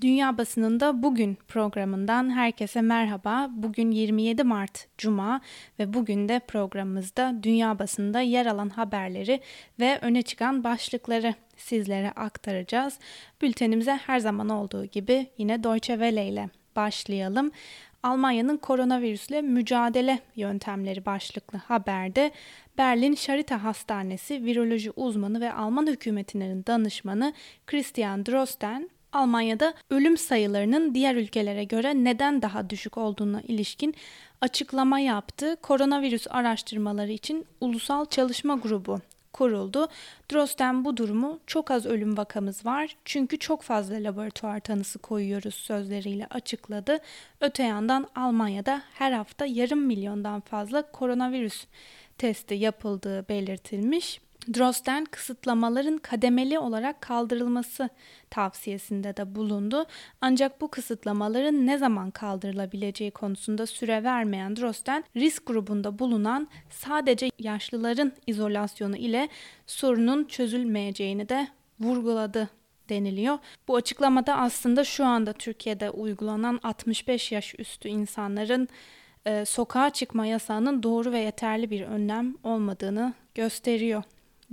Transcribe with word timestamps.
Dünya 0.00 0.38
Basınında 0.38 1.02
Bugün 1.02 1.38
programından 1.48 2.30
herkese 2.30 2.80
merhaba. 2.80 3.50
Bugün 3.52 3.90
27 3.90 4.44
Mart 4.44 4.88
Cuma 4.98 5.40
ve 5.78 5.94
bugün 5.94 6.28
de 6.28 6.38
programımızda 6.38 7.34
dünya 7.42 7.78
basında 7.78 8.20
yer 8.20 8.46
alan 8.46 8.68
haberleri 8.68 9.40
ve 9.80 9.98
öne 10.02 10.22
çıkan 10.22 10.64
başlıkları 10.64 11.34
sizlere 11.56 12.10
aktaracağız. 12.10 12.98
Bültenimize 13.42 13.92
her 13.92 14.18
zaman 14.18 14.48
olduğu 14.48 14.84
gibi 14.84 15.26
yine 15.38 15.64
Deutsche 15.64 15.94
Welle 15.94 16.28
ile 16.28 16.48
başlayalım. 16.76 17.50
Almanya'nın 18.02 18.56
koronavirüsle 18.56 19.42
mücadele 19.42 20.18
yöntemleri 20.36 21.06
başlıklı 21.06 21.58
haberde 21.58 22.30
Berlin 22.78 23.14
Charité 23.14 23.54
Hastanesi 23.54 24.44
viroloji 24.44 24.90
uzmanı 24.90 25.40
ve 25.40 25.52
Alman 25.52 25.86
hükümetinin 25.86 26.66
danışmanı 26.66 27.32
Christian 27.66 28.26
Drosten 28.26 28.90
Almanya'da 29.12 29.74
ölüm 29.90 30.16
sayılarının 30.16 30.94
diğer 30.94 31.14
ülkelere 31.14 31.64
göre 31.64 32.04
neden 32.04 32.42
daha 32.42 32.70
düşük 32.70 32.98
olduğuna 32.98 33.40
ilişkin 33.40 33.94
açıklama 34.40 35.00
yaptı. 35.00 35.56
Koronavirüs 35.62 36.26
araştırmaları 36.30 37.12
için 37.12 37.46
ulusal 37.60 38.06
çalışma 38.06 38.54
grubu 38.54 39.00
kuruldu. 39.32 39.88
Drosten 40.32 40.84
bu 40.84 40.96
durumu 40.96 41.40
çok 41.46 41.70
az 41.70 41.86
ölüm 41.86 42.16
vakamız 42.16 42.66
var 42.66 42.96
çünkü 43.04 43.38
çok 43.38 43.62
fazla 43.62 43.94
laboratuvar 43.94 44.60
tanısı 44.60 44.98
koyuyoruz 44.98 45.54
sözleriyle 45.54 46.26
açıkladı. 46.30 46.98
Öte 47.40 47.62
yandan 47.62 48.06
Almanya'da 48.14 48.82
her 48.94 49.12
hafta 49.12 49.46
yarım 49.46 49.80
milyondan 49.80 50.40
fazla 50.40 50.82
koronavirüs 50.82 51.66
testi 52.18 52.54
yapıldığı 52.54 53.28
belirtilmiş. 53.28 54.20
Drosten 54.54 55.04
kısıtlamaların 55.04 55.98
kademeli 55.98 56.58
olarak 56.58 57.00
kaldırılması 57.00 57.88
tavsiyesinde 58.30 59.16
de 59.16 59.34
bulundu. 59.34 59.86
Ancak 60.20 60.60
bu 60.60 60.68
kısıtlamaların 60.68 61.66
ne 61.66 61.78
zaman 61.78 62.10
kaldırılabileceği 62.10 63.10
konusunda 63.10 63.66
süre 63.66 64.04
vermeyen 64.04 64.56
Drosten, 64.56 65.04
risk 65.16 65.46
grubunda 65.46 65.98
bulunan 65.98 66.48
sadece 66.70 67.30
yaşlıların 67.38 68.12
izolasyonu 68.26 68.96
ile 68.96 69.28
sorunun 69.66 70.24
çözülmeyeceğini 70.24 71.28
de 71.28 71.48
vurguladı 71.80 72.48
deniliyor. 72.88 73.38
Bu 73.68 73.76
açıklamada 73.76 74.36
aslında 74.36 74.84
şu 74.84 75.04
anda 75.04 75.32
Türkiye'de 75.32 75.90
uygulanan 75.90 76.60
65 76.62 77.32
yaş 77.32 77.54
üstü 77.58 77.88
insanların 77.88 78.68
e, 79.26 79.44
sokağa 79.44 79.90
çıkma 79.90 80.26
yasağının 80.26 80.82
doğru 80.82 81.12
ve 81.12 81.18
yeterli 81.18 81.70
bir 81.70 81.82
önlem 81.82 82.34
olmadığını 82.44 83.14
gösteriyor 83.34 84.02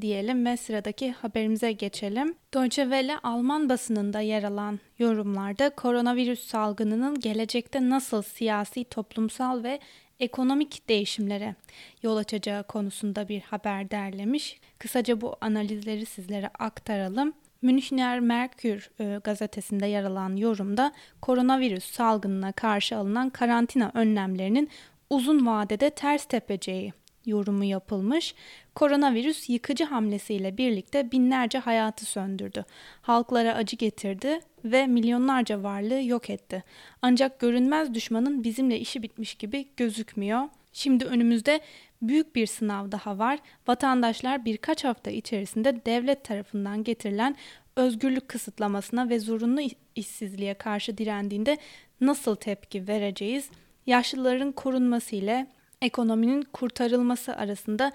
diyelim 0.01 0.45
ve 0.45 0.57
sıradaki 0.57 1.11
haberimize 1.11 1.71
geçelim. 1.71 2.35
Deutsche 2.53 2.83
Welle 2.83 3.19
Alman 3.23 3.69
basınında 3.69 4.19
yer 4.19 4.43
alan 4.43 4.79
yorumlarda 4.99 5.69
koronavirüs 5.69 6.47
salgınının 6.47 7.19
gelecekte 7.19 7.89
nasıl 7.89 8.21
siyasi, 8.21 8.83
toplumsal 8.83 9.63
ve 9.63 9.79
ekonomik 10.19 10.89
değişimlere 10.89 11.55
yol 12.03 12.17
açacağı 12.17 12.63
konusunda 12.63 13.29
bir 13.29 13.41
haber 13.41 13.91
derlemiş. 13.91 14.59
Kısaca 14.79 15.21
bu 15.21 15.35
analizleri 15.41 16.05
sizlere 16.05 16.49
aktaralım. 16.59 17.33
Münchner 17.61 18.19
Merkür 18.19 18.89
e, 18.99 19.19
gazetesinde 19.23 19.87
yer 19.87 20.03
alan 20.03 20.35
yorumda 20.35 20.91
koronavirüs 21.21 21.91
salgınına 21.91 22.51
karşı 22.51 22.97
alınan 22.97 23.29
karantina 23.29 23.91
önlemlerinin 23.93 24.69
uzun 25.09 25.45
vadede 25.45 25.89
ters 25.89 26.25
tepeceği 26.25 26.93
yorumu 27.27 27.63
yapılmış. 27.63 28.35
Koronavirüs 28.75 29.49
yıkıcı 29.49 29.83
hamlesiyle 29.83 30.57
birlikte 30.57 31.11
binlerce 31.11 31.57
hayatı 31.57 32.05
söndürdü. 32.05 32.65
Halklara 33.01 33.53
acı 33.53 33.75
getirdi 33.75 34.39
ve 34.65 34.87
milyonlarca 34.87 35.63
varlığı 35.63 36.01
yok 36.03 36.29
etti. 36.29 36.63
Ancak 37.01 37.39
görünmez 37.39 37.93
düşmanın 37.93 38.43
bizimle 38.43 38.79
işi 38.79 39.03
bitmiş 39.03 39.35
gibi 39.35 39.67
gözükmüyor. 39.77 40.41
Şimdi 40.73 41.05
önümüzde 41.05 41.61
büyük 42.01 42.35
bir 42.35 42.47
sınav 42.47 42.91
daha 42.91 43.17
var. 43.17 43.39
Vatandaşlar 43.67 44.45
birkaç 44.45 44.83
hafta 44.83 45.11
içerisinde 45.11 45.85
devlet 45.85 46.23
tarafından 46.23 46.83
getirilen 46.83 47.35
özgürlük 47.75 48.27
kısıtlamasına 48.27 49.09
ve 49.09 49.19
zorunlu 49.19 49.61
işsizliğe 49.95 50.53
karşı 50.53 50.97
direndiğinde 50.97 51.57
nasıl 52.01 52.35
tepki 52.35 52.87
vereceğiz? 52.87 53.49
Yaşlıların 53.85 54.51
korunması 54.51 55.15
ile 55.15 55.47
ekonominin 55.81 56.41
kurtarılması 56.41 57.35
arasında 57.35 57.91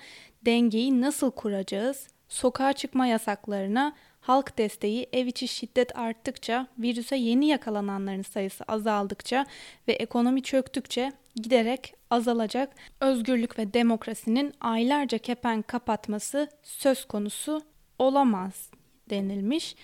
dengeyi 0.46 1.00
nasıl 1.00 1.30
kuracağız? 1.30 2.08
Sokağa 2.28 2.72
çıkma 2.72 3.06
yasaklarına, 3.06 3.92
halk 4.20 4.58
desteği, 4.58 5.08
ev 5.12 5.26
içi 5.26 5.48
şiddet 5.48 5.98
arttıkça, 5.98 6.66
virüse 6.78 7.16
yeni 7.16 7.46
yakalananların 7.46 8.22
sayısı 8.22 8.64
azaldıkça 8.64 9.46
ve 9.88 9.92
ekonomi 9.92 10.42
çöktükçe 10.42 11.12
giderek 11.36 11.94
azalacak 12.10 12.74
özgürlük 13.00 13.58
ve 13.58 13.74
demokrasinin 13.74 14.54
aylarca 14.60 15.18
kepen 15.18 15.62
kapatması 15.62 16.48
söz 16.62 17.04
konusu 17.04 17.62
olamaz 17.98 18.70
denilmiş. 19.10 19.76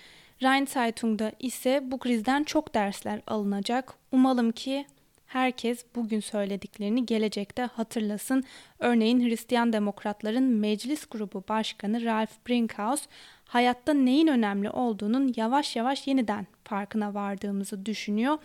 Rhein 0.42 1.34
ise 1.40 1.80
bu 1.82 1.98
krizden 1.98 2.44
çok 2.44 2.74
dersler 2.74 3.20
alınacak. 3.26 3.94
Umalım 4.12 4.52
ki 4.52 4.86
herkes 5.28 5.84
bugün 5.94 6.20
söylediklerini 6.20 7.06
gelecekte 7.06 7.62
hatırlasın. 7.62 8.44
Örneğin 8.78 9.20
Hristiyan 9.20 9.72
Demokratların 9.72 10.44
Meclis 10.44 11.06
Grubu 11.06 11.44
Başkanı 11.48 12.04
Ralph 12.04 12.32
Brinkhaus 12.48 13.02
hayatta 13.44 13.94
neyin 13.94 14.26
önemli 14.26 14.70
olduğunun 14.70 15.32
yavaş 15.36 15.76
yavaş 15.76 16.06
yeniden 16.06 16.46
farkına 16.64 17.14
vardığımızı 17.14 17.86
düşünüyor. 17.86 18.38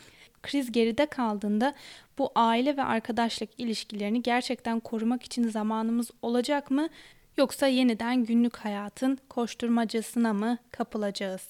Kriz 0.43 0.71
geride 0.71 1.05
kaldığında 1.05 1.73
bu 2.17 2.31
aile 2.35 2.77
ve 2.77 2.83
arkadaşlık 2.83 3.49
ilişkilerini 3.57 4.21
gerçekten 4.21 4.79
korumak 4.79 5.23
için 5.23 5.49
zamanımız 5.49 6.11
olacak 6.21 6.71
mı? 6.71 6.89
Yoksa 7.37 7.67
yeniden 7.67 8.25
günlük 8.25 8.55
hayatın 8.57 9.17
koşturmacasına 9.29 10.33
mı 10.33 10.57
kapılacağız? 10.71 11.49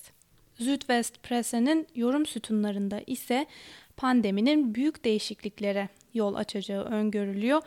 Südwest 0.57 1.23
Presse'nin 1.23 1.87
yorum 1.95 2.25
sütunlarında 2.25 3.01
ise 3.07 3.45
pandeminin 3.97 4.75
büyük 4.75 5.05
değişikliklere 5.05 5.89
yol 6.13 6.35
açacağı 6.35 6.83
öngörülüyor. 6.83 7.61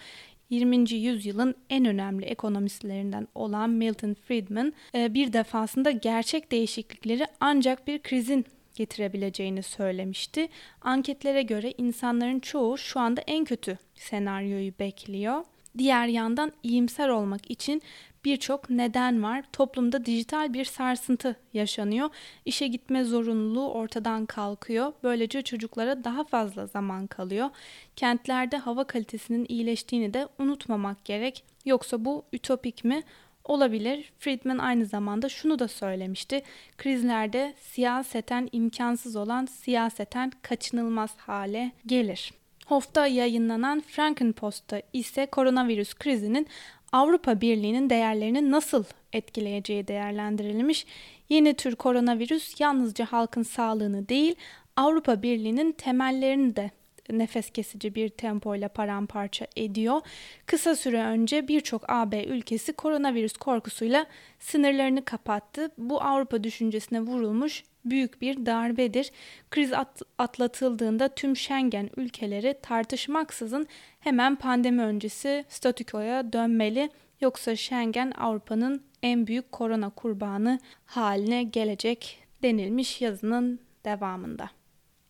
20. 0.50 0.92
yüzyılın 0.92 1.54
en 1.70 1.84
önemli 1.84 2.24
ekonomistlerinden 2.24 3.28
olan 3.34 3.70
Milton 3.70 4.14
Friedman 4.14 4.72
e, 4.94 5.14
bir 5.14 5.32
defasında 5.32 5.90
gerçek 5.90 6.52
değişiklikleri 6.52 7.26
ancak 7.40 7.86
bir 7.86 8.02
krizin 8.02 8.44
getirebileceğini 8.74 9.62
söylemişti. 9.62 10.48
Anketlere 10.80 11.42
göre 11.42 11.74
insanların 11.78 12.40
çoğu 12.40 12.78
şu 12.78 13.00
anda 13.00 13.20
en 13.26 13.44
kötü 13.44 13.78
senaryoyu 13.94 14.72
bekliyor. 14.78 15.44
Diğer 15.78 16.06
yandan 16.06 16.52
iyimser 16.62 17.08
olmak 17.08 17.50
için 17.50 17.82
birçok 18.26 18.70
neden 18.70 19.22
var. 19.22 19.44
Toplumda 19.52 20.04
dijital 20.04 20.52
bir 20.52 20.64
sarsıntı 20.64 21.36
yaşanıyor. 21.52 22.10
İşe 22.44 22.66
gitme 22.66 23.04
zorunluluğu 23.04 23.72
ortadan 23.72 24.26
kalkıyor. 24.26 24.92
Böylece 25.02 25.42
çocuklara 25.42 26.04
daha 26.04 26.24
fazla 26.24 26.66
zaman 26.66 27.06
kalıyor. 27.06 27.50
Kentlerde 27.96 28.56
hava 28.56 28.84
kalitesinin 28.84 29.46
iyileştiğini 29.48 30.14
de 30.14 30.28
unutmamak 30.38 31.04
gerek. 31.04 31.44
Yoksa 31.64 32.04
bu 32.04 32.24
ütopik 32.32 32.84
mi? 32.84 33.02
Olabilir. 33.44 34.12
Friedman 34.18 34.58
aynı 34.58 34.86
zamanda 34.86 35.28
şunu 35.28 35.58
da 35.58 35.68
söylemişti. 35.68 36.42
Krizlerde 36.78 37.54
siyaseten 37.60 38.48
imkansız 38.52 39.16
olan 39.16 39.46
siyaseten 39.46 40.32
kaçınılmaz 40.42 41.16
hale 41.16 41.72
gelir. 41.86 42.32
Hof'ta 42.66 43.06
yayınlanan 43.06 43.80
Frankenpost'ta 43.80 44.82
ise 44.92 45.26
koronavirüs 45.26 45.94
krizinin 45.94 46.46
Avrupa 46.92 47.40
Birliği'nin 47.40 47.90
değerlerini 47.90 48.50
nasıl 48.50 48.84
etkileyeceği 49.12 49.88
değerlendirilmiş. 49.88 50.86
Yeni 51.28 51.54
tür 51.54 51.76
koronavirüs 51.76 52.60
yalnızca 52.60 53.04
halkın 53.04 53.42
sağlığını 53.42 54.08
değil, 54.08 54.34
Avrupa 54.76 55.22
Birliği'nin 55.22 55.72
temellerini 55.72 56.56
de 56.56 56.70
nefes 57.10 57.50
kesici 57.50 57.94
bir 57.94 58.08
tempoyla 58.08 58.68
paramparça 58.68 59.46
ediyor. 59.56 60.00
Kısa 60.46 60.76
süre 60.76 61.02
önce 61.02 61.48
birçok 61.48 61.90
AB 61.90 62.24
ülkesi 62.24 62.72
koronavirüs 62.72 63.32
korkusuyla 63.32 64.06
sınırlarını 64.38 65.04
kapattı. 65.04 65.70
Bu 65.78 66.02
Avrupa 66.02 66.44
düşüncesine 66.44 67.00
vurulmuş 67.00 67.64
büyük 67.90 68.20
bir 68.22 68.46
darbedir. 68.46 69.10
Kriz 69.50 69.72
at, 69.72 70.02
atlatıldığında 70.18 71.08
tüm 71.08 71.36
Schengen 71.36 71.90
ülkeleri 71.96 72.58
tartışmaksızın 72.62 73.66
hemen 74.00 74.36
pandemi 74.36 74.82
öncesi 74.82 75.44
statükoya 75.48 76.32
dönmeli. 76.32 76.90
Yoksa 77.20 77.56
Schengen 77.56 78.10
Avrupa'nın 78.10 78.82
en 79.02 79.26
büyük 79.26 79.52
korona 79.52 79.90
kurbanı 79.90 80.58
haline 80.86 81.42
gelecek 81.42 82.18
denilmiş 82.42 83.00
yazının 83.00 83.60
devamında. 83.84 84.50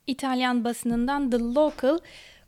İtalyan 0.07 0.65
basınından 0.65 1.31
The 1.31 1.39
Local 1.39 1.99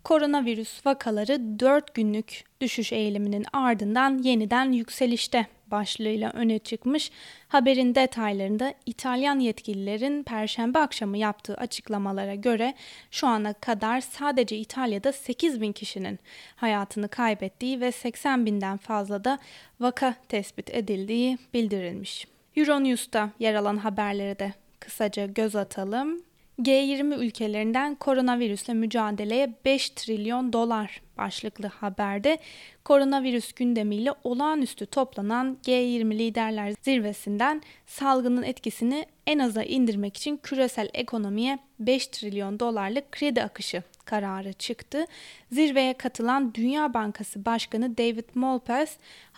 koronavirüs 0.05 0.87
vakaları 0.87 1.59
4 1.61 1.95
günlük 1.95 2.45
düşüş 2.61 2.93
eğiliminin 2.93 3.47
ardından 3.53 4.19
yeniden 4.19 4.73
yükselişte 4.73 5.47
başlığıyla 5.71 6.31
öne 6.31 6.59
çıkmış. 6.59 7.11
Haberin 7.49 7.95
detaylarında 7.95 8.75
İtalyan 8.87 9.39
yetkililerin 9.39 10.23
perşembe 10.23 10.79
akşamı 10.79 11.19
yaptığı 11.19 11.55
açıklamalara 11.55 12.35
göre 12.35 12.75
şu 13.11 13.27
ana 13.27 13.53
kadar 13.53 14.01
sadece 14.01 14.57
İtalya'da 14.57 15.13
8 15.13 15.61
bin 15.61 15.73
kişinin 15.73 16.19
hayatını 16.57 17.09
kaybettiği 17.09 17.81
ve 17.81 17.93
80 17.93 18.47
binden 18.47 18.77
fazla 18.77 19.25
da 19.25 19.39
vaka 19.81 20.15
tespit 20.29 20.71
edildiği 20.75 21.39
bildirilmiş. 21.55 22.27
Euronews'ta 22.57 23.31
yer 23.39 23.55
alan 23.55 23.77
haberlere 23.77 24.39
de 24.39 24.53
kısaca 24.81 25.27
göz 25.27 25.57
atalım. 25.57 26.28
G20 26.63 27.15
ülkelerinden 27.19 27.95
koronavirüsle 27.95 28.75
mücadeleye 28.75 29.55
5 29.65 29.91
trilyon 29.91 30.53
dolar 30.53 31.03
başlıklı 31.19 31.69
haberde 31.69 32.39
koronavirüs 32.85 33.53
gündemiyle 33.53 34.13
olağanüstü 34.25 34.87
toplanan 34.87 35.59
G20 35.65 36.19
liderler 36.19 36.75
zirvesinden 36.83 37.63
salgının 37.87 38.43
etkisini 38.43 39.07
en 39.27 39.39
aza 39.39 39.63
indirmek 39.63 40.17
için 40.17 40.37
küresel 40.37 40.89
ekonomiye 40.95 41.59
5 41.81 42.07
trilyon 42.07 42.61
dolarlık 42.61 43.13
kredi 43.13 43.43
akışı 43.43 43.83
kararı 44.05 44.53
çıktı. 44.53 45.05
Zirveye 45.53 45.95
katılan 45.95 46.55
Dünya 46.55 46.95
Bankası 46.95 47.45
Başkanı 47.45 47.99
David 47.99 48.29
Malpass 48.35 48.97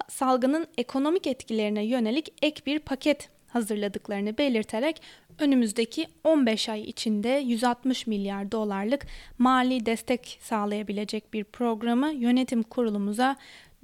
salgının 0.09 0.67
ekonomik 0.79 1.27
etkilerine 1.27 1.85
yönelik 1.85 2.33
ek 2.43 2.63
bir 2.67 2.79
paket 2.79 3.29
hazırladıklarını 3.53 4.39
belirterek 4.39 5.03
önümüzdeki 5.39 6.07
15 6.25 6.69
ay 6.69 6.81
içinde 6.81 7.29
160 7.29 8.07
milyar 8.07 8.53
dolarlık 8.53 9.07
mali 9.39 9.87
destek 9.87 10.39
sağlayabilecek 10.43 11.33
bir 11.33 11.45
programı 11.45 12.13
yönetim 12.13 12.63
kurulumuza 12.63 13.37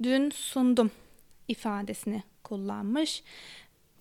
dün 0.03 0.29
sundum 0.29 0.91
ifadesini 1.47 2.23
kullanmış. 2.43 3.23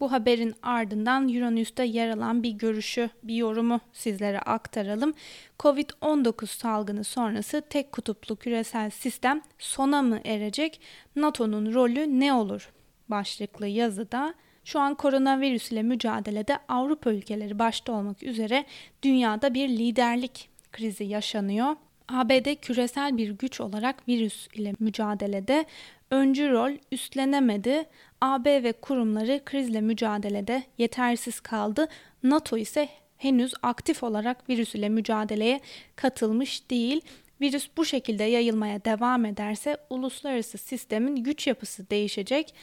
Bu 0.00 0.12
haberin 0.12 0.54
ardından 0.62 1.28
Euronews'ta 1.28 1.82
yer 1.82 2.08
alan 2.08 2.42
bir 2.42 2.50
görüşü, 2.50 3.10
bir 3.22 3.34
yorumu 3.34 3.80
sizlere 3.92 4.40
aktaralım. 4.40 5.14
Covid-19 5.58 6.46
salgını 6.46 7.04
sonrası 7.04 7.62
tek 7.70 7.92
kutuplu 7.92 8.36
küresel 8.36 8.90
sistem 8.90 9.42
sona 9.58 10.02
mı 10.02 10.20
erecek? 10.24 10.80
NATO'nun 11.16 11.74
rolü 11.74 12.20
ne 12.20 12.32
olur? 12.32 12.72
Başlıklı 13.08 13.66
yazıda 13.66 14.34
şu 14.66 14.80
an 14.80 14.94
koronavirüs 14.94 15.72
ile 15.72 15.82
mücadelede 15.82 16.58
Avrupa 16.68 17.12
ülkeleri 17.12 17.58
başta 17.58 17.92
olmak 17.92 18.22
üzere 18.22 18.64
dünyada 19.02 19.54
bir 19.54 19.68
liderlik 19.68 20.48
krizi 20.72 21.04
yaşanıyor. 21.04 21.76
ABD 22.08 22.54
küresel 22.54 23.16
bir 23.16 23.30
güç 23.30 23.60
olarak 23.60 24.08
virüs 24.08 24.48
ile 24.54 24.74
mücadelede 24.80 25.64
öncü 26.10 26.50
rol 26.50 26.72
üstlenemedi. 26.92 27.84
AB 28.20 28.62
ve 28.62 28.72
kurumları 28.72 29.40
krizle 29.44 29.80
mücadelede 29.80 30.62
yetersiz 30.78 31.40
kaldı. 31.40 31.88
NATO 32.22 32.58
ise 32.58 32.88
henüz 33.16 33.54
aktif 33.62 34.02
olarak 34.02 34.48
virüs 34.48 34.74
ile 34.74 34.88
mücadeleye 34.88 35.60
katılmış 35.96 36.70
değil. 36.70 37.00
Virüs 37.40 37.68
bu 37.76 37.84
şekilde 37.84 38.24
yayılmaya 38.24 38.84
devam 38.84 39.24
ederse 39.24 39.76
uluslararası 39.90 40.58
sistemin 40.58 41.16
güç 41.16 41.46
yapısı 41.46 41.90
değişecek. 41.90 42.54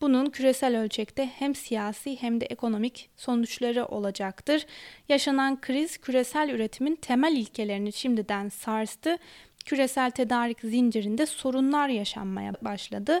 Bunun 0.00 0.26
küresel 0.26 0.80
ölçekte 0.80 1.26
hem 1.26 1.54
siyasi 1.54 2.22
hem 2.22 2.40
de 2.40 2.46
ekonomik 2.46 3.10
sonuçları 3.16 3.86
olacaktır. 3.86 4.66
Yaşanan 5.08 5.60
kriz 5.60 5.98
küresel 5.98 6.48
üretimin 6.48 6.96
temel 6.96 7.36
ilkelerini 7.36 7.92
şimdiden 7.92 8.48
sarstı. 8.48 9.18
Küresel 9.64 10.10
tedarik 10.10 10.60
zincirinde 10.60 11.26
sorunlar 11.26 11.88
yaşanmaya 11.88 12.52
başladı. 12.62 13.20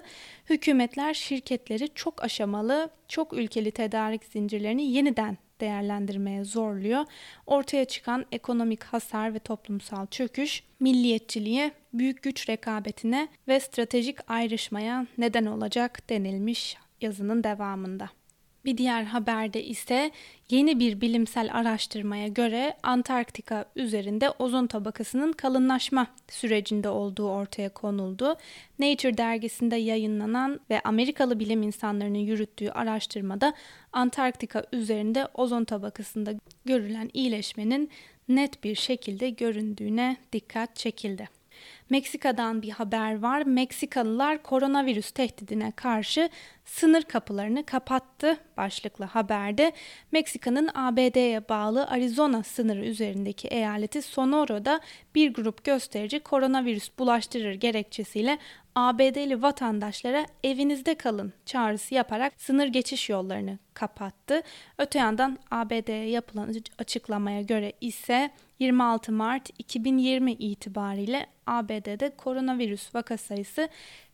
Hükümetler 0.50 1.14
şirketleri 1.14 1.88
çok 1.94 2.24
aşamalı, 2.24 2.90
çok 3.08 3.32
ülkeli 3.32 3.70
tedarik 3.70 4.24
zincirlerini 4.24 4.92
yeniden 4.92 5.38
değerlendirmeye 5.60 6.44
zorluyor. 6.44 7.04
Ortaya 7.46 7.84
çıkan 7.84 8.26
ekonomik 8.32 8.84
hasar 8.84 9.34
ve 9.34 9.38
toplumsal 9.38 10.06
çöküş 10.06 10.62
milliyetçiliğe, 10.80 11.70
büyük 11.92 12.22
güç 12.22 12.48
rekabetine 12.48 13.28
ve 13.48 13.60
stratejik 13.60 14.30
ayrışmaya 14.30 15.06
neden 15.18 15.46
olacak 15.46 16.10
denilmiş 16.10 16.76
yazının 17.00 17.44
devamında. 17.44 18.08
Bir 18.64 18.78
diğer 18.78 19.02
haberde 19.02 19.64
ise 19.64 20.10
yeni 20.50 20.80
bir 20.80 21.00
bilimsel 21.00 21.50
araştırmaya 21.52 22.28
göre 22.28 22.76
Antarktika 22.82 23.64
üzerinde 23.76 24.30
ozon 24.30 24.66
tabakasının 24.66 25.32
kalınlaşma 25.32 26.06
sürecinde 26.28 26.88
olduğu 26.88 27.28
ortaya 27.28 27.68
konuldu. 27.68 28.36
Nature 28.78 29.18
dergisinde 29.18 29.76
yayınlanan 29.76 30.60
ve 30.70 30.80
Amerikalı 30.80 31.40
bilim 31.40 31.62
insanlarının 31.62 32.18
yürüttüğü 32.18 32.70
araştırmada 32.70 33.54
Antarktika 33.92 34.64
üzerinde 34.72 35.28
ozon 35.34 35.64
tabakasında 35.64 36.32
görülen 36.64 37.10
iyileşmenin 37.14 37.90
net 38.28 38.64
bir 38.64 38.74
şekilde 38.74 39.30
göründüğüne 39.30 40.16
dikkat 40.32 40.76
çekildi. 40.76 41.39
Meksika'dan 41.90 42.62
bir 42.62 42.70
haber 42.70 43.18
var. 43.18 43.42
Meksikalılar 43.42 44.42
koronavirüs 44.42 45.10
tehdidine 45.10 45.72
karşı 45.76 46.28
sınır 46.64 47.02
kapılarını 47.02 47.66
kapattı 47.66 48.36
başlıklı 48.56 49.04
haberde. 49.04 49.72
Meksika'nın 50.12 50.70
ABD'ye 50.74 51.48
bağlı 51.48 51.86
Arizona 51.86 52.42
sınırı 52.42 52.84
üzerindeki 52.84 53.48
eyaleti 53.48 54.02
Sonoro'da 54.02 54.80
bir 55.14 55.34
grup 55.34 55.64
gösterici 55.64 56.20
koronavirüs 56.20 56.90
bulaştırır 56.98 57.54
gerekçesiyle 57.54 58.38
ABD'li 58.74 59.42
vatandaşlara 59.42 60.26
evinizde 60.44 60.94
kalın 60.94 61.32
çağrısı 61.46 61.94
yaparak 61.94 62.32
sınır 62.36 62.66
geçiş 62.66 63.08
yollarını 63.08 63.58
kapattı. 63.74 64.42
Öte 64.78 64.98
yandan 64.98 65.38
ABD'ye 65.50 66.08
yapılan 66.08 66.54
açıklamaya 66.78 67.42
göre 67.42 67.72
ise 67.80 68.30
26 68.60 69.12
Mart 69.12 69.50
2020 69.58 70.32
itibariyle 70.32 71.26
ABD'de 71.46 72.10
koronavirüs 72.16 72.94
vaka 72.94 73.16
sayısı 73.16 73.68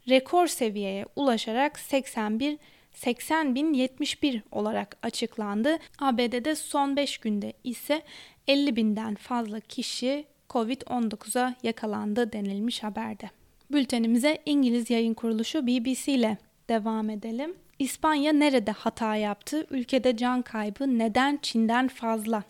rekor 0.08 0.46
seviyeye 0.46 1.06
ulaşarak 1.16 1.78
81 1.78 2.58
80.071 2.94 4.40
olarak 4.52 4.96
açıklandı. 5.02 5.78
ABD'de 5.98 6.54
son 6.54 6.96
5 6.96 7.18
günde 7.18 7.52
ise 7.64 8.02
50 8.48 8.76
binden 8.76 9.14
fazla 9.14 9.60
kişi 9.60 10.24
COVID-19'a 10.50 11.54
yakalandı 11.62 12.32
denilmiş 12.32 12.82
haberde. 12.82 13.30
Bültenimize 13.70 14.38
İngiliz 14.46 14.90
yayın 14.90 15.14
kuruluşu 15.14 15.66
BBC 15.66 16.12
ile 16.12 16.38
devam 16.68 17.10
edelim. 17.10 17.54
İspanya 17.78 18.32
nerede 18.32 18.70
hata 18.70 19.16
yaptı? 19.16 19.66
Ülkede 19.70 20.16
can 20.16 20.42
kaybı 20.42 20.98
neden 20.98 21.38
Çin'den 21.42 21.88
fazla? 21.88 22.42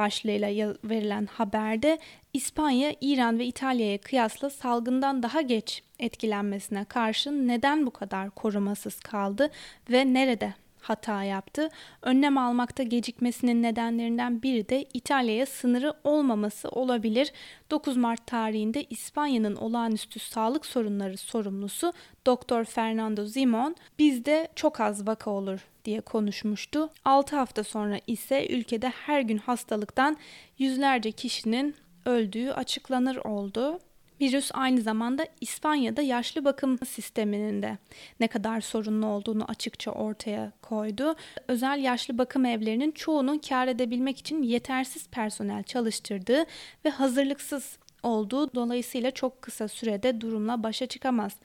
Başlığıyla 0.00 0.74
verilen 0.84 1.26
haberde 1.26 1.98
İspanya, 2.32 2.94
İran 3.00 3.38
ve 3.38 3.46
İtalya'ya 3.46 3.98
kıyasla 3.98 4.50
salgından 4.50 5.22
daha 5.22 5.40
geç 5.40 5.82
etkilenmesine 5.98 6.84
karşın 6.84 7.48
neden 7.48 7.86
bu 7.86 7.90
kadar 7.90 8.30
korumasız 8.30 9.00
kaldı 9.00 9.50
ve 9.90 10.14
nerede 10.14 10.54
hata 10.80 11.24
yaptı. 11.24 11.68
Önlem 12.02 12.38
almakta 12.38 12.82
gecikmesinin 12.82 13.62
nedenlerinden 13.62 14.42
biri 14.42 14.68
de 14.68 14.86
İtalya'ya 14.94 15.46
sınırı 15.46 15.94
olmaması 16.04 16.68
olabilir. 16.68 17.32
9 17.70 17.96
Mart 17.96 18.26
tarihinde 18.26 18.84
İspanya'nın 18.84 19.56
olağanüstü 19.56 20.18
sağlık 20.18 20.66
sorunları 20.66 21.16
sorumlusu 21.16 21.92
Doktor 22.26 22.64
Fernando 22.64 23.24
Zimon 23.24 23.76
bizde 23.98 24.48
çok 24.56 24.80
az 24.80 25.06
vaka 25.06 25.30
olur 25.30 25.66
diye 25.84 26.00
konuşmuştu. 26.00 26.90
6 27.04 27.36
hafta 27.36 27.64
sonra 27.64 28.00
ise 28.06 28.46
ülkede 28.48 28.88
her 28.88 29.20
gün 29.20 29.38
hastalıktan 29.38 30.16
yüzlerce 30.58 31.12
kişinin 31.12 31.74
öldüğü 32.04 32.50
açıklanır 32.50 33.16
oldu. 33.16 33.78
Virüs 34.20 34.50
aynı 34.54 34.80
zamanda 34.80 35.26
İspanya'da 35.40 36.02
yaşlı 36.02 36.44
bakım 36.44 36.78
sisteminin 36.86 37.62
de 37.62 37.78
ne 38.20 38.28
kadar 38.28 38.60
sorunlu 38.60 39.06
olduğunu 39.06 39.44
açıkça 39.44 39.90
ortaya 39.90 40.52
koydu. 40.62 41.14
Özel 41.48 41.78
yaşlı 41.82 42.18
bakım 42.18 42.44
evlerinin 42.44 42.90
çoğunun 42.90 43.38
kar 43.38 43.68
edebilmek 43.68 44.18
için 44.18 44.42
yetersiz 44.42 45.08
personel 45.08 45.62
çalıştırdığı 45.62 46.44
ve 46.84 46.90
hazırlıksız 46.90 47.78
olduğu 48.02 48.54
dolayısıyla 48.54 49.10
çok 49.10 49.42
kısa 49.42 49.68
sürede 49.68 50.20
durumla 50.20 50.62
başa 50.62 50.86
çıkamaz 50.86 51.36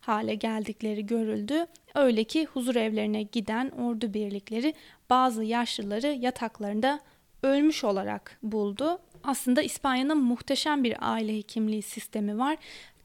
hale 0.00 0.34
geldikleri 0.34 1.06
görüldü. 1.06 1.66
Öyle 1.94 2.24
ki 2.24 2.44
huzur 2.44 2.76
evlerine 2.76 3.22
giden 3.22 3.68
ordu 3.68 4.14
birlikleri 4.14 4.74
bazı 5.10 5.44
yaşlıları 5.44 6.06
yataklarında 6.06 7.00
ölmüş 7.42 7.84
olarak 7.84 8.38
buldu. 8.42 8.98
Aslında 9.24 9.62
İspanya'nın 9.62 10.18
muhteşem 10.18 10.84
bir 10.84 10.96
aile 11.00 11.36
hekimliği 11.36 11.82
sistemi 11.82 12.38
var. 12.38 12.56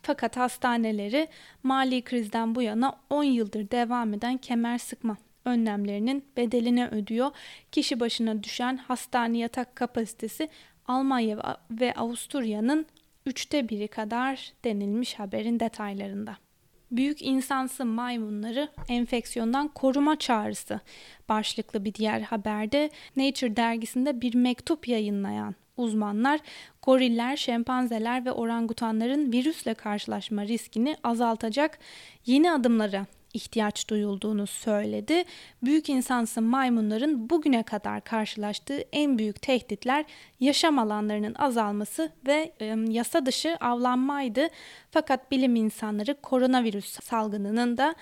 Fakat 0.02 0.38
hastaneleri 0.38 1.28
mali 1.64 2.02
krizden 2.02 2.56
bu 2.56 2.62
yana 2.62 2.94
10 3.10 3.24
yıldır 3.24 3.72
devam 3.72 4.14
eden 4.14 4.38
kemer 4.38 4.78
sıkma 4.78 5.18
önlemlerinin 5.46 6.26
bedelini 6.38 6.88
ödüyor. 6.88 7.32
Kişi 7.72 8.00
başına 8.00 8.44
düşen 8.44 8.78
hastane 8.78 9.38
yatak 9.38 9.76
kapasitesi 9.76 10.50
Almanya 10.88 11.58
ve 11.72 11.94
Avusturya'nın 11.94 12.86
üçte 13.26 13.70
biri 13.70 13.88
kadar 13.88 14.54
denilmiş 14.64 15.14
haberin 15.20 15.60
detaylarında. 15.60 16.38
Büyük 16.92 17.22
insansı 17.22 17.86
maymunları 17.86 18.70
enfeksiyondan 18.90 19.68
koruma 19.68 20.16
çağrısı 20.16 20.80
başlıklı 21.30 21.86
bir 21.86 21.94
diğer 21.94 22.22
haberde 22.22 22.90
Nature 23.16 23.56
dergisinde 23.56 24.22
bir 24.22 24.36
mektup 24.36 24.88
yayınlayan 24.88 25.56
uzmanlar 25.78 26.40
goriller, 26.82 27.38
şempanzeler 27.38 28.26
ve 28.26 28.32
orangutanların 28.32 29.32
virüsle 29.32 29.74
karşılaşma 29.74 30.46
riskini 30.46 30.98
azaltacak 31.04 31.80
yeni 32.26 32.52
adımlara 32.52 33.06
ihtiyaç 33.38 33.90
duyulduğunu 33.90 34.48
söyledi. 34.48 35.24
Büyük 35.64 35.90
insansı 35.90 36.42
maymunların 36.42 37.30
bugüne 37.30 37.64
kadar 37.64 38.04
karşılaştığı 38.04 38.84
en 38.92 39.18
büyük 39.18 39.42
tehditler 39.42 40.06
yaşam 40.40 40.80
alanlarının 40.80 41.36
azalması 41.36 42.12
ve 42.28 42.52
e, 42.60 42.76
yasa 42.90 43.26
dışı 43.26 43.58
avlanmaydı. 43.60 44.48
Fakat 44.92 45.32
bilim 45.32 45.56
insanları 45.56 46.22
koronavirüs 46.22 47.00
salgınının 47.04 47.78
da 47.78 47.96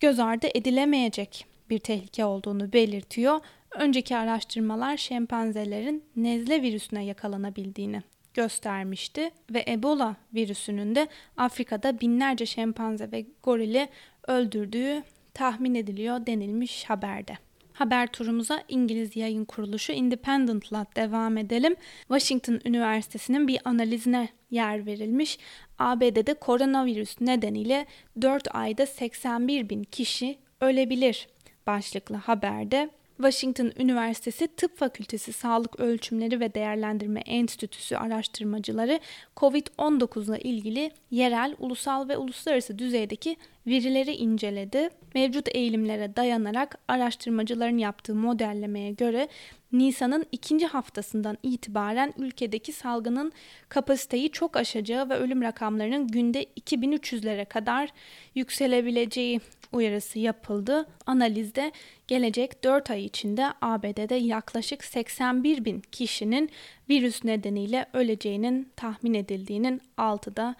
göz 0.00 0.18
ardı 0.18 0.46
edilemeyecek 0.54 1.46
bir 1.70 1.78
tehlike 1.78 2.24
olduğunu 2.24 2.72
belirtiyor. 2.72 3.40
Önceki 3.70 4.16
araştırmalar 4.16 4.96
şempanzelerin 4.96 6.04
nezle 6.16 6.62
virüsüne 6.62 7.04
yakalanabildiğini 7.04 8.02
göstermişti 8.34 9.30
ve 9.50 9.64
Ebola 9.68 10.16
virüsünün 10.34 10.94
de 10.94 11.08
Afrika'da 11.36 12.00
binlerce 12.00 12.46
şempanze 12.46 13.12
ve 13.12 13.26
gorili 13.42 13.88
öldürdüğü 14.26 15.02
tahmin 15.34 15.74
ediliyor 15.74 16.26
denilmiş 16.26 16.84
haberde. 16.84 17.38
Haber 17.72 18.06
turumuza 18.06 18.62
İngiliz 18.68 19.16
yayın 19.16 19.44
kuruluşu 19.44 19.92
Independent'la 19.92 20.86
devam 20.96 21.38
edelim. 21.38 21.74
Washington 22.00 22.60
Üniversitesi'nin 22.64 23.48
bir 23.48 23.60
analizine 23.64 24.28
yer 24.50 24.86
verilmiş. 24.86 25.38
ABD'de 25.78 26.34
koronavirüs 26.34 27.20
nedeniyle 27.20 27.86
4 28.22 28.54
ayda 28.54 28.86
81 28.86 29.68
bin 29.68 29.84
kişi 29.84 30.38
ölebilir 30.60 31.28
başlıklı 31.66 32.16
haberde 32.16 32.90
Washington 33.16 33.72
Üniversitesi 33.78 34.48
Tıp 34.48 34.78
Fakültesi 34.78 35.32
Sağlık 35.32 35.80
Ölçümleri 35.80 36.40
ve 36.40 36.54
Değerlendirme 36.54 37.20
Enstitüsü 37.20 37.96
araştırmacıları 37.96 39.00
COVID-19 39.36 40.30
ile 40.30 40.40
ilgili 40.40 40.90
yerel, 41.10 41.56
ulusal 41.58 42.08
ve 42.08 42.16
uluslararası 42.16 42.78
düzeydeki 42.78 43.36
verileri 43.66 44.12
inceledi. 44.12 44.88
Mevcut 45.14 45.48
eğilimlere 45.56 46.16
dayanarak 46.16 46.78
araştırmacıların 46.88 47.78
yaptığı 47.78 48.14
modellemeye 48.14 48.92
göre 48.92 49.28
Nisan'ın 49.72 50.26
ikinci 50.32 50.66
haftasından 50.66 51.38
itibaren 51.42 52.14
ülkedeki 52.18 52.72
salgının 52.72 53.32
kapasiteyi 53.68 54.30
çok 54.30 54.56
aşacağı 54.56 55.08
ve 55.08 55.14
ölüm 55.14 55.42
rakamlarının 55.42 56.08
günde 56.08 56.44
2300'lere 56.44 57.44
kadar 57.44 57.92
yükselebileceği 58.34 59.40
uyarısı 59.72 60.18
yapıldı. 60.18 60.86
Analizde 61.06 61.72
gelecek 62.08 62.64
4 62.64 62.90
ay 62.90 63.04
içinde 63.04 63.46
ABD'de 63.60 64.14
yaklaşık 64.14 64.84
81 64.84 65.64
bin 65.64 65.80
kişinin 65.92 66.50
virüs 66.90 67.24
nedeniyle 67.24 67.86
öleceğinin 67.92 68.72
tahmin 68.76 69.14
edildiğinin 69.14 69.80
altıda 69.96 70.54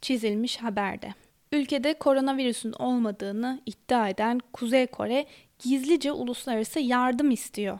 çizilmiş 0.00 0.56
haberde. 0.56 1.14
Ülkede 1.52 1.94
koronavirüsün 1.94 2.72
olmadığını 2.72 3.60
iddia 3.66 4.08
eden 4.08 4.40
Kuzey 4.52 4.86
Kore 4.86 5.26
gizlice 5.58 6.12
uluslararası 6.12 6.80
yardım 6.80 7.30
istiyor. 7.30 7.78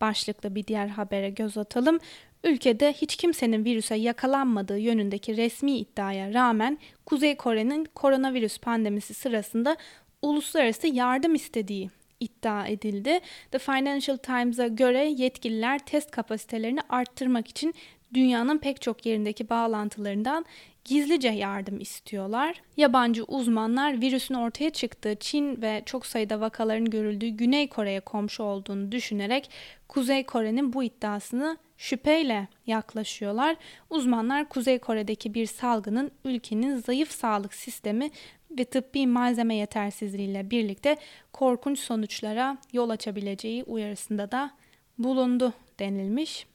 Başlıklı 0.00 0.54
bir 0.54 0.66
diğer 0.66 0.88
habere 0.88 1.30
göz 1.30 1.58
atalım. 1.58 1.98
Ülkede 2.44 2.92
hiç 2.92 3.16
kimsenin 3.16 3.64
virüse 3.64 3.94
yakalanmadığı 3.94 4.78
yönündeki 4.78 5.36
resmi 5.36 5.78
iddiaya 5.78 6.34
rağmen 6.34 6.78
Kuzey 7.06 7.36
Kore'nin 7.36 7.84
koronavirüs 7.84 8.58
pandemisi 8.58 9.14
sırasında 9.14 9.76
uluslararası 10.24 10.86
yardım 10.86 11.34
istediği 11.34 11.90
iddia 12.20 12.66
edildi. 12.66 13.20
The 13.50 13.58
Financial 13.58 14.16
Times'a 14.16 14.66
göre 14.66 15.04
yetkililer 15.04 15.78
test 15.78 16.10
kapasitelerini 16.10 16.80
arttırmak 16.88 17.48
için 17.48 17.74
dünyanın 18.14 18.58
pek 18.58 18.82
çok 18.82 19.06
yerindeki 19.06 19.48
bağlantılarından 19.48 20.44
gizlice 20.84 21.28
yardım 21.28 21.80
istiyorlar. 21.80 22.62
Yabancı 22.76 23.24
uzmanlar 23.24 24.00
virüsün 24.00 24.34
ortaya 24.34 24.70
çıktığı 24.70 25.16
Çin 25.20 25.62
ve 25.62 25.82
çok 25.86 26.06
sayıda 26.06 26.40
vakaların 26.40 26.90
görüldüğü 26.90 27.28
Güney 27.28 27.68
Kore'ye 27.68 28.00
komşu 28.00 28.42
olduğunu 28.42 28.92
düşünerek 28.92 29.50
Kuzey 29.88 30.26
Kore'nin 30.26 30.72
bu 30.72 30.84
iddiasını 30.84 31.56
şüpheyle 31.78 32.48
yaklaşıyorlar. 32.66 33.56
Uzmanlar 33.90 34.48
Kuzey 34.48 34.78
Kore'deki 34.78 35.34
bir 35.34 35.46
salgının 35.46 36.10
ülkenin 36.24 36.76
zayıf 36.76 37.10
sağlık 37.10 37.54
sistemi 37.54 38.10
ve 38.58 38.64
tıbbi 38.64 39.06
malzeme 39.06 39.54
yetersizliğiyle 39.54 40.50
birlikte 40.50 40.96
korkunç 41.32 41.78
sonuçlara 41.78 42.58
yol 42.72 42.90
açabileceği 42.90 43.64
uyarısında 43.64 44.30
da 44.30 44.50
bulundu 44.98 45.52
denilmiş. 45.78 46.46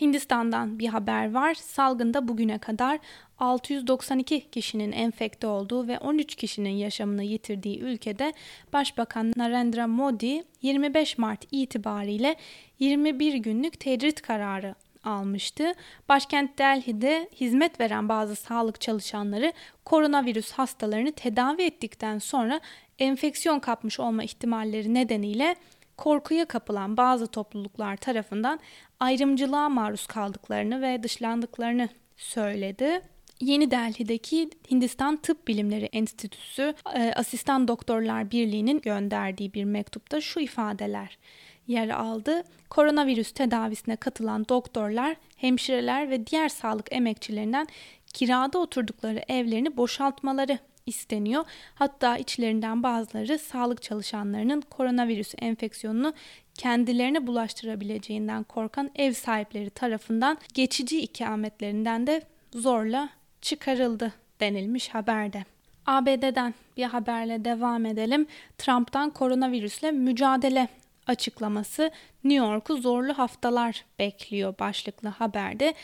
Hindistan'dan 0.00 0.78
bir 0.78 0.88
haber 0.88 1.34
var. 1.34 1.54
Salgında 1.54 2.28
bugüne 2.28 2.58
kadar 2.58 2.98
692 3.38 4.50
kişinin 4.50 4.92
enfekte 4.92 5.46
olduğu 5.46 5.88
ve 5.88 5.98
13 5.98 6.34
kişinin 6.34 6.70
yaşamını 6.70 7.24
yitirdiği 7.24 7.80
ülkede 7.80 8.32
Başbakan 8.72 9.32
Narendra 9.36 9.86
Modi 9.86 10.44
25 10.62 11.18
Mart 11.18 11.44
itibariyle 11.50 12.36
21 12.78 13.34
günlük 13.34 13.80
tecrit 13.80 14.22
kararı 14.22 14.74
almıştı. 15.06 15.72
Başkent 16.08 16.58
Delhi'de 16.58 17.28
hizmet 17.40 17.80
veren 17.80 18.08
bazı 18.08 18.36
sağlık 18.36 18.80
çalışanları 18.80 19.52
koronavirüs 19.84 20.52
hastalarını 20.52 21.12
tedavi 21.12 21.62
ettikten 21.62 22.18
sonra 22.18 22.60
enfeksiyon 22.98 23.60
kapmış 23.60 24.00
olma 24.00 24.24
ihtimalleri 24.24 24.94
nedeniyle 24.94 25.56
korkuya 25.96 26.44
kapılan 26.44 26.96
bazı 26.96 27.26
topluluklar 27.26 27.96
tarafından 27.96 28.60
ayrımcılığa 29.00 29.68
maruz 29.68 30.06
kaldıklarını 30.06 30.82
ve 30.82 31.02
dışlandıklarını 31.02 31.88
söyledi. 32.16 33.00
Yeni 33.40 33.70
Delhi'deki 33.70 34.50
Hindistan 34.70 35.16
Tıp 35.16 35.48
Bilimleri 35.48 35.84
Enstitüsü 35.84 36.74
e, 36.94 37.12
Asistan 37.16 37.68
Doktorlar 37.68 38.30
Birliği'nin 38.30 38.80
gönderdiği 38.80 39.54
bir 39.54 39.64
mektupta 39.64 40.20
şu 40.20 40.40
ifadeler 40.40 41.18
yer 41.66 41.88
aldı. 41.88 42.42
Koronavirüs 42.70 43.32
tedavisine 43.32 43.96
katılan 43.96 44.48
doktorlar, 44.48 45.16
hemşireler 45.36 46.10
ve 46.10 46.26
diğer 46.26 46.48
sağlık 46.48 46.92
emekçilerinden 46.92 47.66
kirada 48.06 48.58
oturdukları 48.58 49.22
evlerini 49.28 49.76
boşaltmaları 49.76 50.58
isteniyor. 50.86 51.44
Hatta 51.74 52.16
içlerinden 52.16 52.82
bazıları 52.82 53.38
sağlık 53.38 53.82
çalışanlarının 53.82 54.60
koronavirüs 54.60 55.34
enfeksiyonunu 55.38 56.14
kendilerine 56.54 57.26
bulaştırabileceğinden 57.26 58.42
korkan 58.42 58.90
ev 58.94 59.12
sahipleri 59.12 59.70
tarafından 59.70 60.38
geçici 60.54 61.00
ikametlerinden 61.00 62.06
de 62.06 62.22
zorla 62.54 63.08
çıkarıldı 63.40 64.12
denilmiş 64.40 64.88
haberde. 64.88 65.44
ABD'den 65.86 66.54
bir 66.76 66.84
haberle 66.84 67.44
devam 67.44 67.86
edelim. 67.86 68.26
Trump'tan 68.58 69.10
koronavirüsle 69.10 69.90
mücadele 69.92 70.68
açıklaması 71.06 71.90
New 72.24 72.46
York'u 72.46 72.76
zorlu 72.76 73.18
haftalar 73.18 73.84
bekliyor 73.98 74.54
başlıklı 74.58 75.08
haberde. 75.08 75.74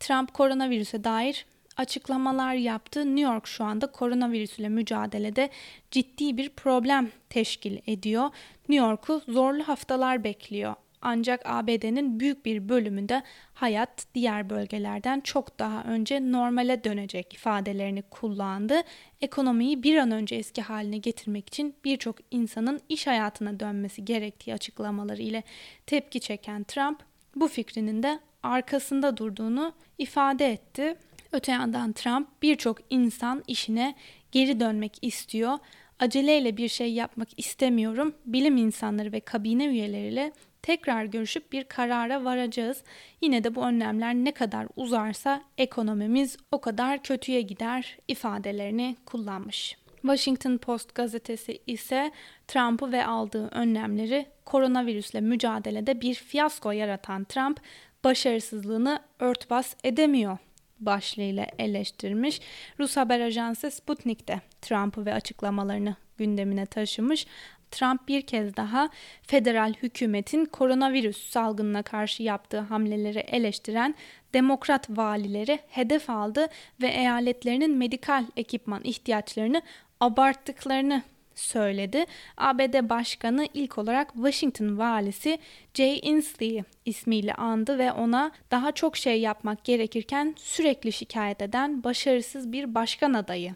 Trump 0.00 0.34
koronavirüse 0.34 1.04
dair 1.04 1.46
açıklamalar 1.76 2.54
yaptı. 2.54 3.00
New 3.00 3.32
York 3.32 3.46
şu 3.46 3.64
anda 3.64 3.86
koronavirüsüyle 3.86 4.68
mücadelede 4.68 5.50
ciddi 5.90 6.36
bir 6.36 6.48
problem 6.48 7.10
teşkil 7.30 7.78
ediyor. 7.86 8.30
New 8.68 8.86
York'u 8.86 9.22
zorlu 9.28 9.68
haftalar 9.68 10.24
bekliyor. 10.24 10.74
Ancak 11.02 11.42
ABD'nin 11.44 12.20
büyük 12.20 12.46
bir 12.46 12.68
bölümünde 12.68 13.22
hayat 13.54 14.06
diğer 14.14 14.50
bölgelerden 14.50 15.20
çok 15.20 15.58
daha 15.58 15.84
önce 15.84 16.32
normale 16.32 16.84
dönecek 16.84 17.34
ifadelerini 17.34 18.02
kullandı. 18.02 18.80
Ekonomiyi 19.20 19.82
bir 19.82 19.96
an 19.96 20.10
önce 20.10 20.36
eski 20.36 20.62
haline 20.62 20.98
getirmek 20.98 21.48
için 21.48 21.74
birçok 21.84 22.16
insanın 22.30 22.80
iş 22.88 23.06
hayatına 23.06 23.60
dönmesi 23.60 24.04
gerektiği 24.04 24.54
açıklamaları 24.54 25.22
ile 25.22 25.42
tepki 25.86 26.20
çeken 26.20 26.64
Trump 26.64 27.00
bu 27.36 27.48
fikrinin 27.48 28.02
de 28.02 28.20
arkasında 28.42 29.16
durduğunu 29.16 29.72
ifade 29.98 30.52
etti. 30.52 30.96
Öte 31.32 31.52
yandan 31.52 31.92
Trump 31.92 32.28
birçok 32.42 32.78
insan 32.90 33.42
işine 33.46 33.94
geri 34.32 34.60
dönmek 34.60 34.98
istiyor. 35.02 35.58
Aceleyle 35.98 36.56
bir 36.56 36.68
şey 36.68 36.92
yapmak 36.92 37.28
istemiyorum. 37.36 38.14
Bilim 38.26 38.56
insanları 38.56 39.12
ve 39.12 39.20
kabine 39.20 39.66
üyeleriyle 39.66 40.32
tekrar 40.68 41.04
görüşüp 41.04 41.52
bir 41.52 41.64
karara 41.64 42.24
varacağız. 42.24 42.82
Yine 43.20 43.44
de 43.44 43.54
bu 43.54 43.66
önlemler 43.66 44.14
ne 44.14 44.32
kadar 44.32 44.66
uzarsa 44.76 45.42
ekonomimiz 45.58 46.36
o 46.52 46.60
kadar 46.60 47.02
kötüye 47.02 47.40
gider 47.40 47.98
ifadelerini 48.08 48.96
kullanmış. 49.06 49.76
Washington 50.02 50.58
Post 50.58 50.94
gazetesi 50.94 51.58
ise 51.66 52.12
Trump'ı 52.48 52.92
ve 52.92 53.06
aldığı 53.06 53.48
önlemleri 53.48 54.26
koronavirüsle 54.44 55.20
mücadelede 55.20 56.00
bir 56.00 56.14
fiyasko 56.14 56.70
yaratan 56.70 57.24
Trump 57.24 57.60
başarısızlığını 58.04 59.00
örtbas 59.18 59.74
edemiyor 59.84 60.38
başlığıyla 60.80 61.46
eleştirmiş. 61.58 62.40
Rus 62.80 62.96
haber 62.96 63.20
ajansı 63.20 63.70
Sputnik 63.70 64.28
de 64.28 64.40
Trump'ı 64.62 65.06
ve 65.06 65.14
açıklamalarını 65.14 65.96
gündemine 66.18 66.66
taşımış. 66.66 67.26
Trump 67.70 68.08
bir 68.08 68.22
kez 68.22 68.56
daha 68.56 68.88
federal 69.22 69.74
hükümetin 69.82 70.44
koronavirüs 70.44 71.30
salgınına 71.30 71.82
karşı 71.82 72.22
yaptığı 72.22 72.60
hamleleri 72.60 73.18
eleştiren 73.18 73.94
demokrat 74.34 74.90
valileri 74.90 75.58
hedef 75.68 76.10
aldı 76.10 76.46
ve 76.82 76.88
eyaletlerinin 76.88 77.76
medikal 77.76 78.24
ekipman 78.36 78.84
ihtiyaçlarını 78.84 79.62
abarttıklarını 80.00 81.02
söyledi. 81.38 82.04
ABD 82.36 82.88
Başkanı 82.88 83.46
ilk 83.54 83.78
olarak 83.78 84.12
Washington 84.12 84.78
valisi 84.78 85.38
Jay 85.74 86.00
Inslee 86.02 86.64
ismiyle 86.84 87.34
andı 87.34 87.78
ve 87.78 87.92
ona 87.92 88.30
daha 88.50 88.72
çok 88.72 88.96
şey 88.96 89.20
yapmak 89.20 89.64
gerekirken 89.64 90.34
sürekli 90.38 90.92
şikayet 90.92 91.42
eden 91.42 91.84
başarısız 91.84 92.52
bir 92.52 92.74
başkan 92.74 93.14
adayı 93.14 93.54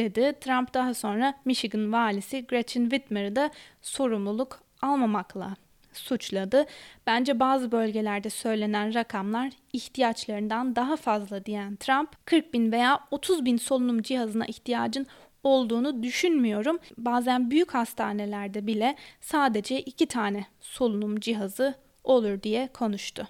dedi. 0.00 0.34
Trump 0.40 0.74
daha 0.74 0.94
sonra 0.94 1.34
Michigan 1.44 1.92
valisi 1.92 2.46
Gretchen 2.46 2.82
Whitmer'ı 2.82 3.36
da 3.36 3.50
sorumluluk 3.82 4.60
almamakla 4.82 5.56
suçladı. 5.92 6.66
Bence 7.06 7.40
bazı 7.40 7.72
bölgelerde 7.72 8.30
söylenen 8.30 8.94
rakamlar 8.94 9.50
ihtiyaçlarından 9.72 10.76
daha 10.76 10.96
fazla 10.96 11.44
diyen 11.44 11.76
Trump 11.76 12.26
40 12.26 12.54
bin 12.54 12.72
veya 12.72 13.00
30 13.10 13.44
bin 13.44 13.56
solunum 13.56 14.02
cihazına 14.02 14.46
ihtiyacın 14.46 15.06
olduğunu 15.44 16.02
düşünmüyorum. 16.02 16.78
Bazen 16.98 17.50
büyük 17.50 17.74
hastanelerde 17.74 18.66
bile 18.66 18.96
sadece 19.20 19.80
iki 19.80 20.06
tane 20.06 20.46
solunum 20.60 21.20
cihazı 21.20 21.74
olur 22.04 22.42
diye 22.42 22.68
konuştu. 22.74 23.28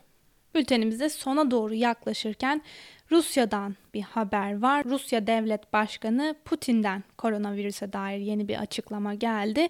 Bültenimize 0.55 1.09
sona 1.09 1.51
doğru 1.51 1.75
yaklaşırken 1.75 2.63
Rusya'dan 3.11 3.77
bir 3.95 4.03
haber 4.03 4.63
var. 4.63 4.85
Rusya 4.85 5.27
Devlet 5.27 5.73
Başkanı 5.73 6.35
Putin'den 6.45 7.05
koronavirüse 7.19 7.93
dair 7.93 8.19
yeni 8.19 8.49
bir 8.49 8.57
açıklama 8.57 9.15
geldi. 9.15 9.69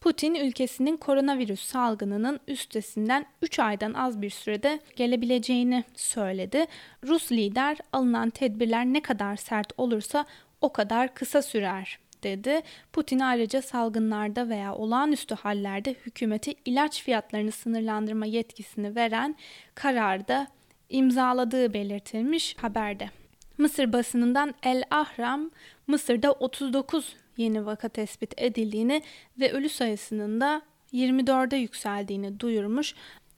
Putin 0.00 0.34
ülkesinin 0.34 0.96
koronavirüs 0.96 1.60
salgınının 1.60 2.40
üstesinden 2.48 3.26
3 3.42 3.58
aydan 3.58 3.94
az 3.94 4.22
bir 4.22 4.30
sürede 4.30 4.80
gelebileceğini 4.96 5.84
söyledi. 5.94 6.66
Rus 7.06 7.32
lider 7.32 7.76
alınan 7.92 8.30
tedbirler 8.30 8.84
ne 8.84 9.02
kadar 9.02 9.36
sert 9.36 9.72
olursa 9.76 10.24
o 10.60 10.72
kadar 10.72 11.14
kısa 11.14 11.42
sürer 11.42 11.98
dedi. 12.22 12.60
Putin 12.92 13.18
ayrıca 13.18 13.62
salgınlarda 13.62 14.48
veya 14.48 14.74
olağanüstü 14.74 15.34
hallerde 15.34 15.94
hükümeti 16.06 16.54
ilaç 16.64 17.02
fiyatlarını 17.02 17.52
sınırlandırma 17.52 18.26
yetkisini 18.26 18.96
veren 18.96 19.36
kararda 19.74 20.46
imzaladığı 20.92 21.74
belirtilmiş 21.74 22.56
haberde. 22.56 23.10
Mısır 23.58 23.92
basınından 23.92 24.54
El 24.62 24.82
Ahram, 24.90 25.50
Mısır'da 25.86 26.32
39 26.32 27.16
yeni 27.36 27.66
vaka 27.66 27.88
tespit 27.88 28.34
edildiğini 28.36 29.02
ve 29.40 29.52
ölü 29.52 29.68
sayısının 29.68 30.40
da 30.40 30.62
24'e 30.92 31.58
yükseldiğini 31.58 32.40
duyurmuş. 32.40 32.94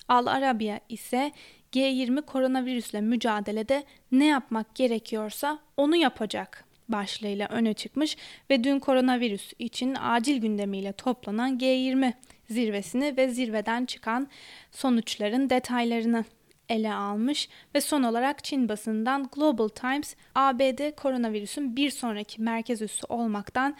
Al 0.09 0.27
Arabiya 0.27 0.81
ise 0.89 1.33
G20 1.73 2.23
koronavirüsle 2.23 3.01
mücadelede 3.01 3.85
ne 4.13 4.27
yapmak 4.27 4.75
gerekiyorsa 4.75 5.59
onu 5.77 5.97
yapacak 5.97 6.65
başlığıyla 6.89 7.49
öne 7.49 7.75
çıkmış 7.75 8.17
ve 8.51 8.65
dün 8.65 8.79
koronavirüs 8.79 9.53
için 9.59 9.97
acil 10.01 10.41
gündemiyle 10.41 10.93
toplanan 10.93 11.59
G20 11.59 12.13
zirvesini 12.51 13.17
ve 13.17 13.29
zirveden 13.29 13.85
çıkan 13.85 14.29
sonuçların 14.71 15.51
detaylarını 15.51 16.25
ele 16.69 16.95
almış 16.95 17.49
ve 17.75 17.81
son 17.81 18.03
olarak 18.03 18.45
Çin 18.45 18.69
basından 18.69 19.29
Global 19.33 19.69
Times 19.69 20.15
ABD 20.35 20.97
koronavirüsün 20.97 21.77
bir 21.77 21.91
sonraki 21.91 22.43
merkez 22.43 22.83
üssü 22.83 23.07
olmaktan 23.09 23.77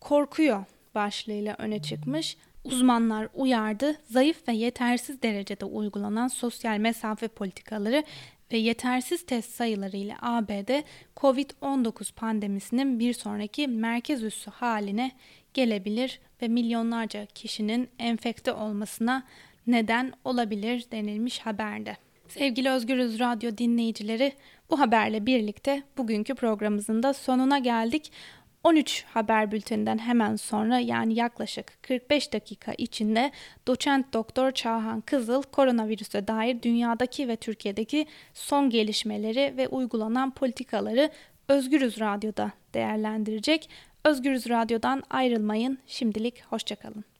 korkuyor 0.00 0.64
başlığıyla 0.94 1.54
öne 1.58 1.82
çıkmış. 1.82 2.36
Uzmanlar 2.64 3.28
uyardı, 3.34 3.96
zayıf 4.10 4.48
ve 4.48 4.52
yetersiz 4.52 5.22
derecede 5.22 5.64
uygulanan 5.64 6.28
sosyal 6.28 6.78
mesafe 6.78 7.28
politikaları 7.28 8.04
ve 8.52 8.56
yetersiz 8.56 9.26
test 9.26 9.50
sayıları 9.50 9.96
ile 9.96 10.16
ABD 10.22 10.82
COVID-19 11.16 12.14
pandemisinin 12.14 12.98
bir 12.98 13.12
sonraki 13.12 13.68
merkez 13.68 14.22
üssü 14.22 14.50
haline 14.50 15.12
gelebilir 15.54 16.20
ve 16.42 16.48
milyonlarca 16.48 17.26
kişinin 17.26 17.88
enfekte 17.98 18.52
olmasına 18.52 19.24
neden 19.66 20.12
olabilir 20.24 20.84
denilmiş 20.92 21.38
haberde. 21.38 21.96
Sevgili 22.28 22.70
Özgürüz 22.70 23.20
Radyo 23.20 23.58
dinleyicileri, 23.58 24.32
bu 24.70 24.80
haberle 24.80 25.26
birlikte 25.26 25.82
bugünkü 25.98 26.34
programımızın 26.34 27.02
da 27.02 27.12
sonuna 27.12 27.58
geldik. 27.58 28.12
13 28.64 29.04
haber 29.04 29.52
bülteninden 29.52 29.98
hemen 29.98 30.36
sonra 30.36 30.78
yani 30.78 31.14
yaklaşık 31.14 31.82
45 31.82 32.32
dakika 32.32 32.72
içinde 32.78 33.30
doçent 33.66 34.12
doktor 34.12 34.50
Çağhan 34.50 35.00
Kızıl 35.00 35.42
koronavirüse 35.42 36.28
dair 36.28 36.62
dünyadaki 36.62 37.28
ve 37.28 37.36
Türkiye'deki 37.36 38.06
son 38.34 38.70
gelişmeleri 38.70 39.54
ve 39.56 39.68
uygulanan 39.68 40.30
politikaları 40.30 41.10
Özgürüz 41.48 42.00
Radyo'da 42.00 42.52
değerlendirecek. 42.74 43.68
Özgürüz 44.04 44.48
Radyo'dan 44.48 45.02
ayrılmayın. 45.10 45.78
Şimdilik 45.86 46.44
hoşçakalın. 46.44 47.13